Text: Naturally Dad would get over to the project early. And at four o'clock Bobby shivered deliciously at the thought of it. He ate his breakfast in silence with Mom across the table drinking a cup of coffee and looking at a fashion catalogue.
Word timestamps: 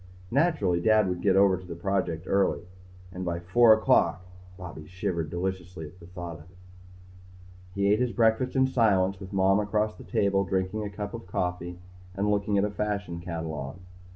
Naturally 0.31 0.81
Dad 0.81 1.07
would 1.07 1.21
get 1.21 1.35
over 1.35 1.55
to 1.57 1.63
the 1.63 1.75
project 1.75 2.23
early. 2.25 2.63
And 3.11 3.27
at 3.27 3.43
four 3.45 3.71
o'clock 3.71 4.25
Bobby 4.57 4.87
shivered 4.87 5.29
deliciously 5.29 5.85
at 5.85 5.99
the 5.99 6.07
thought 6.07 6.39
of 6.39 6.45
it. 6.49 6.57
He 7.75 7.93
ate 7.93 7.99
his 7.99 8.11
breakfast 8.11 8.55
in 8.55 8.65
silence 8.65 9.19
with 9.19 9.31
Mom 9.31 9.59
across 9.59 9.93
the 9.95 10.03
table 10.03 10.43
drinking 10.43 10.83
a 10.83 10.89
cup 10.89 11.13
of 11.13 11.27
coffee 11.27 11.77
and 12.15 12.31
looking 12.31 12.57
at 12.57 12.63
a 12.65 12.71
fashion 12.71 13.19
catalogue. 13.19 13.77